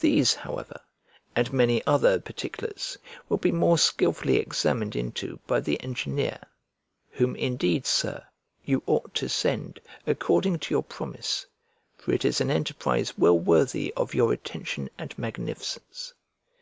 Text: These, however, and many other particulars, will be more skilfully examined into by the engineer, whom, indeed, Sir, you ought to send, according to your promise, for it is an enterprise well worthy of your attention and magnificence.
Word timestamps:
These, 0.00 0.32
however, 0.32 0.80
and 1.36 1.52
many 1.52 1.84
other 1.86 2.18
particulars, 2.18 2.96
will 3.28 3.36
be 3.36 3.52
more 3.52 3.76
skilfully 3.76 4.38
examined 4.38 4.96
into 4.96 5.40
by 5.46 5.60
the 5.60 5.78
engineer, 5.82 6.38
whom, 7.10 7.36
indeed, 7.36 7.84
Sir, 7.84 8.24
you 8.64 8.82
ought 8.86 9.12
to 9.16 9.28
send, 9.28 9.78
according 10.06 10.60
to 10.60 10.72
your 10.72 10.82
promise, 10.82 11.44
for 11.98 12.12
it 12.14 12.24
is 12.24 12.40
an 12.40 12.50
enterprise 12.50 13.18
well 13.18 13.38
worthy 13.38 13.92
of 13.94 14.14
your 14.14 14.32
attention 14.32 14.88
and 14.96 15.14
magnificence. 15.18 16.14